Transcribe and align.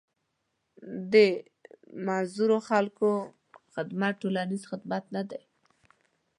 د 1.13 1.15
معذورو 2.05 2.57
خلکو 2.69 3.09
خدمت 3.75 4.13
ټولنيز 4.21 4.61
خدمت 4.71 5.03
نه 5.15 5.23
دی. 5.29 5.41